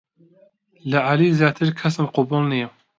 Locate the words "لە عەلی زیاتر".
0.89-1.69